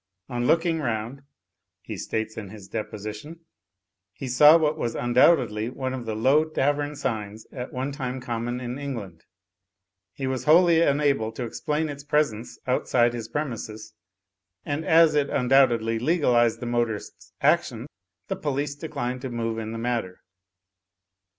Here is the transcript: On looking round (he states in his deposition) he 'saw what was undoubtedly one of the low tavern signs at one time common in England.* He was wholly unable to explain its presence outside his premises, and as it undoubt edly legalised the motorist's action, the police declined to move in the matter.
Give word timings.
On 0.29 0.47
looking 0.47 0.79
round 0.79 1.21
(he 1.83 1.95
states 1.95 2.35
in 2.35 2.49
his 2.49 2.67
deposition) 2.67 3.41
he 4.11 4.27
'saw 4.27 4.57
what 4.57 4.75
was 4.75 4.95
undoubtedly 4.95 5.69
one 5.69 5.93
of 5.93 6.07
the 6.07 6.15
low 6.15 6.43
tavern 6.43 6.95
signs 6.95 7.45
at 7.51 7.71
one 7.71 7.91
time 7.91 8.19
common 8.19 8.59
in 8.59 8.79
England.* 8.79 9.25
He 10.15 10.25
was 10.25 10.45
wholly 10.45 10.81
unable 10.81 11.31
to 11.33 11.43
explain 11.43 11.87
its 11.87 12.03
presence 12.03 12.57
outside 12.65 13.13
his 13.13 13.27
premises, 13.27 13.93
and 14.65 14.83
as 14.83 15.13
it 15.13 15.27
undoubt 15.29 15.69
edly 15.69 16.01
legalised 16.01 16.61
the 16.61 16.65
motorist's 16.65 17.33
action, 17.39 17.85
the 18.27 18.35
police 18.35 18.73
declined 18.73 19.21
to 19.21 19.29
move 19.29 19.59
in 19.59 19.71
the 19.71 19.77
matter. 19.77 20.23